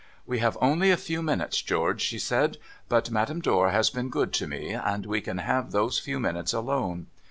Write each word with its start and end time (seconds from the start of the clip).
'We 0.31 0.39
have 0.39 0.57
only 0.59 0.89
a 0.89 0.97
few 0.97 1.21
minutes, 1.21 1.61
George,' 1.61 2.01
she 2.01 2.17
said.' 2.17 2.57
But 2.89 3.11
Madame 3.11 3.39
Dor 3.39 3.69
has 3.69 3.91
been 3.91 4.09
good 4.09 4.33
to 4.33 4.47
me— 4.47 4.69
and 4.73 5.05
we 5.05 5.21
can 5.21 5.37
have 5.37 5.69
those 5.69 5.99
few 5.99 6.19
minutes 6.19 6.53
alone.' 6.53 7.05